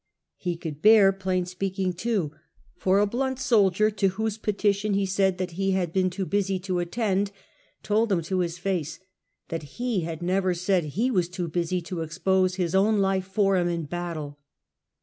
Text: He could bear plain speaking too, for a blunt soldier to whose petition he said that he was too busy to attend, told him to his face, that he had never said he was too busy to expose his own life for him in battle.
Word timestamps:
He 0.37 0.57
could 0.57 0.81
bear 0.81 1.11
plain 1.13 1.45
speaking 1.45 1.93
too, 1.93 2.31
for 2.75 2.97
a 2.97 3.05
blunt 3.05 3.37
soldier 3.37 3.91
to 3.91 4.07
whose 4.07 4.39
petition 4.39 4.95
he 4.95 5.05
said 5.05 5.37
that 5.37 5.51
he 5.51 5.75
was 5.75 6.09
too 6.09 6.25
busy 6.25 6.57
to 6.57 6.79
attend, 6.79 7.31
told 7.83 8.11
him 8.11 8.23
to 8.23 8.39
his 8.39 8.57
face, 8.57 8.97
that 9.49 9.61
he 9.77 10.01
had 10.01 10.23
never 10.23 10.55
said 10.55 10.85
he 10.85 11.11
was 11.11 11.29
too 11.29 11.47
busy 11.47 11.81
to 11.83 12.01
expose 12.01 12.55
his 12.55 12.73
own 12.73 12.97
life 12.97 13.27
for 13.27 13.55
him 13.55 13.67
in 13.67 13.83
battle. 13.85 14.39